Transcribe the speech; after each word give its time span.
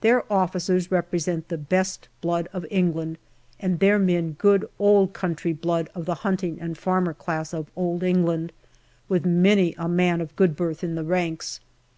Their 0.00 0.24
officers 0.32 0.90
represent 0.90 1.48
the 1.48 1.58
best 1.58 2.08
blood 2.22 2.48
of 2.54 2.64
England, 2.70 3.18
and 3.60 3.78
their 3.80 3.98
men 3.98 4.32
good 4.32 4.66
old 4.78 5.12
country 5.12 5.52
blood 5.52 5.90
of 5.94 6.06
the 6.06 6.14
hunting 6.24 6.56
and 6.58 6.78
farmer 6.78 7.12
class 7.12 7.52
of 7.52 7.70
Old 7.76 8.02
England, 8.02 8.52
with 9.10 9.26
many 9.26 9.74
a 9.76 9.86
man 9.86 10.22
of 10.22 10.34
good 10.36 10.56
birth 10.56 10.82
in 10.82 10.94
the 10.94 11.04
ranks. 11.04 11.60